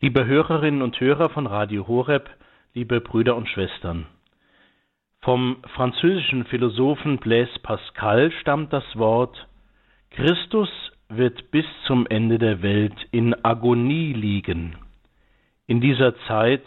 [0.00, 2.30] Liebe Hörerinnen und Hörer von Radio Horeb,
[2.72, 4.06] liebe Brüder und Schwestern.
[5.22, 9.48] Vom französischen Philosophen Blaise Pascal stammt das Wort
[10.10, 10.68] Christus
[11.08, 14.76] wird bis zum Ende der Welt in Agonie liegen.
[15.66, 16.62] In dieser Zeit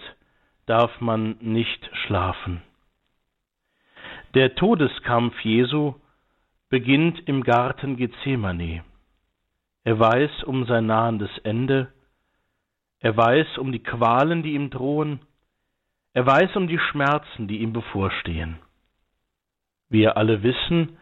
[0.66, 2.61] darf man nicht schlafen.
[4.34, 5.93] Der Todeskampf Jesu
[6.68, 8.84] beginnt im Garten Gethsemane.
[9.86, 11.93] Er weiß um sein nahendes Ende,
[13.02, 15.20] er weiß um die Qualen, die ihm drohen,
[16.14, 18.59] er weiß um die Schmerzen, die ihm bevorstehen.
[19.90, 20.98] Wir alle wissen,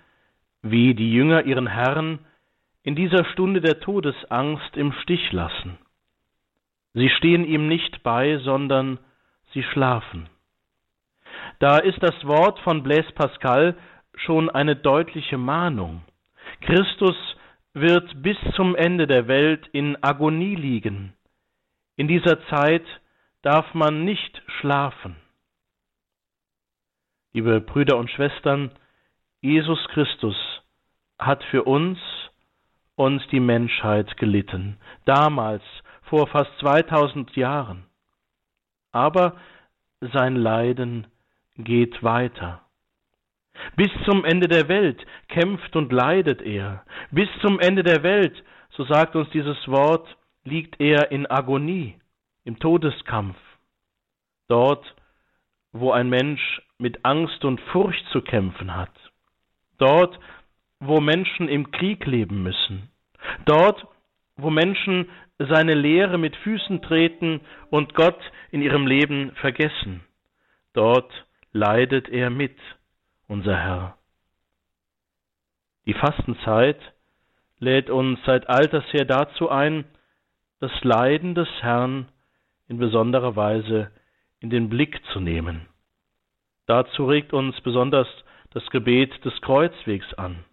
[0.62, 2.20] wie die Jünger ihren Herrn
[2.84, 5.77] in dieser Stunde der Todesangst im Stich lassen.
[6.93, 8.99] Sie stehen ihm nicht bei, sondern
[9.54, 10.27] sie schlafen.
[11.59, 13.76] Da ist das Wort von Blaise Pascal
[14.16, 16.02] schon eine deutliche Mahnung.
[16.62, 17.16] Christus
[17.73, 21.13] wird bis zum Ende der Welt in Agonie liegen.
[21.99, 22.85] In dieser Zeit
[23.41, 25.18] darf man nicht schlafen.
[27.34, 28.71] Liebe Brüder und Schwestern,
[29.41, 30.38] Jesus Christus
[31.20, 31.99] hat für uns
[32.96, 35.62] und die Menschheit gelitten, damals,
[36.04, 37.84] vor fast 2000 Jahren.
[38.93, 39.35] Aber
[39.99, 41.05] sein Leiden
[41.57, 42.62] geht weiter.
[43.76, 46.85] Bis zum Ende der Welt kämpft und leidet er.
[47.12, 50.07] Bis zum Ende der Welt, so sagt uns dieses Wort,
[50.43, 51.98] liegt er in Agonie,
[52.49, 53.37] im Todeskampf.
[54.47, 54.83] Dort,
[55.71, 58.95] wo ein Mensch mit Angst und Furcht zu kämpfen hat.
[59.77, 60.19] Dort,
[60.79, 62.89] wo Menschen im Krieg leben müssen.
[63.45, 63.85] Dort,
[64.35, 65.07] wo Menschen
[65.38, 68.19] seine Lehre mit Füßen treten und Gott
[68.50, 70.03] in ihrem Leben vergessen.
[70.73, 71.11] Dort
[71.51, 72.57] leidet er mit
[73.27, 73.97] unser Herr.
[75.85, 76.79] Die Fastenzeit
[77.59, 79.85] lädt uns seit alters her dazu ein,
[80.59, 82.07] das Leiden des Herrn
[82.69, 83.91] in besonderer Weise
[84.39, 85.67] in den Blick zu nehmen.
[86.67, 88.07] Dazu regt uns besonders
[88.51, 90.45] das Gebet des Kreuzwegs an.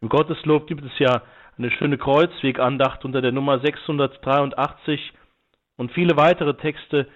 [0.00, 1.22] Im Gotteslob gibt es ja
[1.58, 5.12] eine schöne Kreuzwegandacht unter der Nummer 683
[5.76, 7.08] und viele weitere Texte,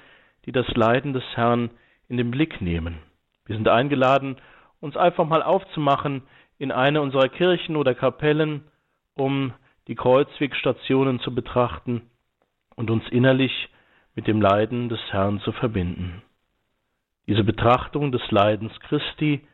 [0.44, 1.70] die das Leiden des Herrn
[2.08, 2.98] in den Blick nehmen.
[3.46, 4.36] Wir sind eingeladen,
[4.80, 6.22] uns einfach mal aufzumachen
[6.58, 8.64] in eine unserer Kirchen oder Kapellen,
[9.14, 9.52] um
[9.88, 12.10] die Kreuzwegstationen zu betrachten
[12.74, 13.68] und uns innerlich
[14.16, 16.22] mit dem Leiden des Herrn zu verbinden.
[17.28, 19.46] Diese Betrachtung des Leidens Christi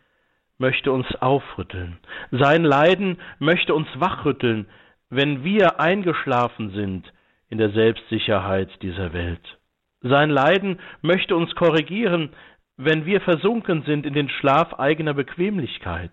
[0.56, 1.98] möchte uns aufrütteln.
[2.30, 4.66] Sein Leiden möchte uns wachrütteln,
[5.10, 7.12] wenn wir eingeschlafen sind
[7.50, 9.58] in der Selbstsicherheit dieser Welt.
[10.00, 12.30] Sein Leiden möchte uns korrigieren,
[12.76, 16.12] wenn wir versunken sind in den Schlaf eigener Bequemlichkeit.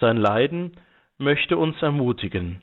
[0.00, 0.72] Sein Leiden
[1.18, 2.62] möchte uns ermutigen,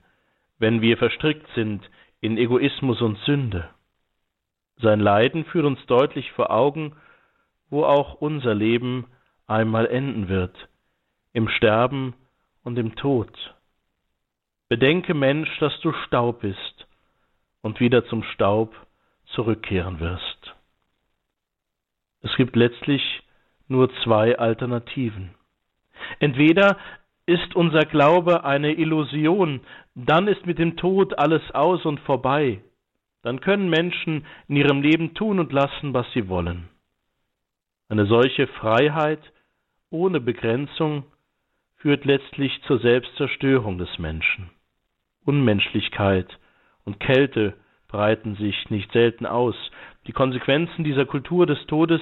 [0.58, 1.84] wenn wir verstrickt sind
[2.22, 3.70] in Egoismus und Sünde.
[4.78, 6.96] Sein Leiden führt uns deutlich vor Augen,
[7.70, 9.06] wo auch unser Leben
[9.48, 10.56] einmal enden wird,
[11.34, 12.14] im Sterben
[12.64, 13.30] und im Tod.
[14.68, 16.88] Bedenke, Mensch, dass du Staub bist
[17.62, 18.76] und wieder zum Staub
[19.28, 20.56] zurückkehren wirst.
[22.22, 23.24] Es gibt letztlich
[23.68, 25.36] nur zwei Alternativen.
[26.20, 26.78] Entweder
[27.26, 29.62] ist unser Glaube eine Illusion,
[29.96, 32.62] dann ist mit dem Tod alles aus und vorbei.
[33.26, 36.70] Dann können Menschen in ihrem Leben tun und lassen, was sie wollen.
[37.90, 39.20] Eine solche Freiheit
[39.90, 41.06] ohne Begrenzung
[41.78, 44.52] führt letztlich zur Selbstzerstörung des Menschen.
[45.26, 46.38] Unmenschlichkeit
[46.84, 47.56] und Kälte
[47.88, 49.56] breiten sich nicht selten aus.
[50.06, 52.02] Die Konsequenzen dieser Kultur des Todes,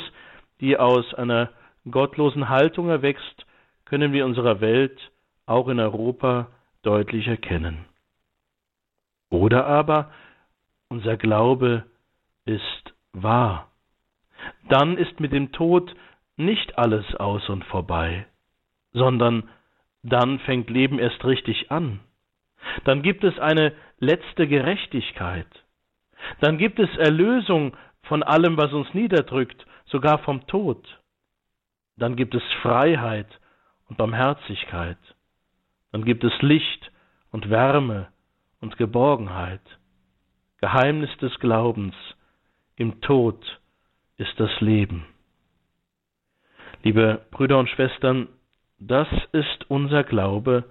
[0.59, 1.51] die aus einer
[1.89, 3.45] gottlosen Haltung erwächst,
[3.85, 4.99] können wir unserer Welt,
[5.45, 6.47] auch in Europa,
[6.81, 7.85] deutlich erkennen.
[9.29, 10.11] Oder aber
[10.93, 11.85] unser Glaube
[12.45, 13.71] ist wahr.
[14.69, 15.95] Dann ist mit dem Tod
[16.37, 18.27] nicht alles aus und vorbei,
[18.91, 19.49] sondern
[20.03, 21.99] dann fängt Leben erst richtig an.
[22.85, 25.47] Dann gibt es eine letzte Gerechtigkeit.
[26.41, 31.01] Dann gibt es Erlösung von allem, was uns niederdrückt, sogar vom Tod.
[31.97, 33.39] Dann gibt es Freiheit
[33.89, 34.99] und Barmherzigkeit.
[35.91, 36.91] Dann gibt es Licht
[37.31, 38.09] und Wärme
[38.61, 39.61] und Geborgenheit.
[40.63, 41.93] Geheimnis des Glaubens,
[42.77, 43.43] im Tod
[44.15, 45.05] ist das Leben.
[46.83, 48.29] Liebe Brüder und Schwestern,
[48.79, 50.63] das ist unser Glaube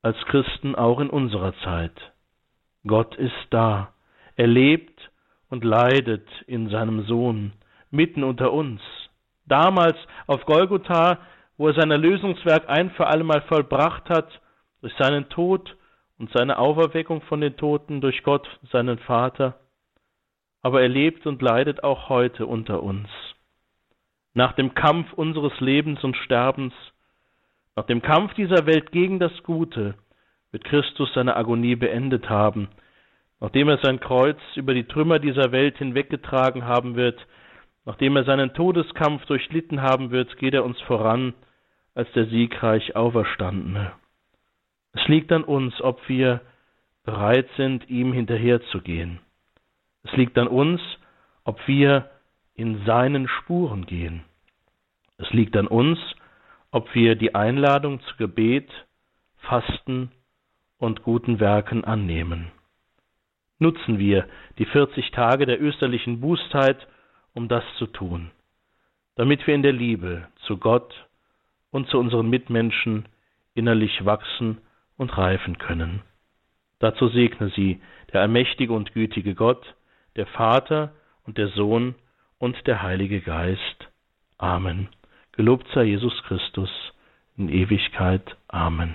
[0.00, 2.12] als Christen auch in unserer Zeit.
[2.86, 3.94] Gott ist da.
[4.36, 5.10] Er lebt
[5.48, 7.52] und leidet in seinem Sohn
[7.90, 8.80] mitten unter uns.
[9.44, 9.96] Damals
[10.28, 11.18] auf Golgotha,
[11.56, 14.28] wo er sein Erlösungswerk ein für allemal vollbracht hat,
[14.82, 15.76] durch seinen Tod
[16.18, 19.58] und seine Auferweckung von den Toten durch Gott, seinen Vater.
[20.62, 23.08] aber er lebt und leidet auch heute unter uns.
[24.34, 26.74] Nach dem Kampf unseres Lebens und Sterbens,
[27.76, 29.94] nach dem Kampf dieser Welt gegen das Gute,
[30.50, 32.68] wird Christus seine Agonie beendet haben.
[33.38, 37.24] Nachdem er sein Kreuz über die Trümmer dieser Welt hinweggetragen haben wird,
[37.84, 41.34] nachdem er seinen Todeskampf durchlitten haben wird, geht er uns voran
[41.94, 43.92] als der siegreich Auferstandene.
[44.96, 46.40] Es liegt an uns, ob wir
[47.04, 49.20] bereit sind, ihm hinterherzugehen.
[50.04, 50.80] Es liegt an uns,
[51.44, 52.10] ob wir
[52.54, 54.24] in seinen Spuren gehen.
[55.18, 55.98] Es liegt an uns,
[56.70, 58.70] ob wir die Einladung zu Gebet,
[59.36, 60.10] Fasten
[60.78, 62.50] und guten Werken annehmen.
[63.58, 64.26] Nutzen wir
[64.58, 66.86] die 40 Tage der österlichen Bußzeit,
[67.34, 68.30] um das zu tun,
[69.14, 71.06] damit wir in der Liebe zu Gott
[71.70, 73.06] und zu unseren Mitmenschen
[73.54, 74.58] innerlich wachsen
[74.96, 76.02] und reifen können.
[76.78, 77.80] Dazu segne sie
[78.12, 79.74] der allmächtige und gütige Gott,
[80.16, 80.92] der Vater
[81.24, 81.94] und der Sohn
[82.38, 83.88] und der Heilige Geist.
[84.38, 84.88] Amen.
[85.32, 86.70] Gelobt sei Jesus Christus
[87.36, 88.36] in Ewigkeit.
[88.48, 88.94] Amen.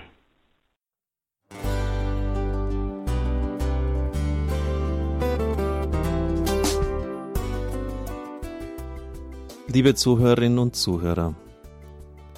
[9.68, 11.34] Liebe Zuhörerinnen und Zuhörer,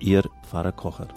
[0.00, 1.08] Ihr Pfarrer Kocher.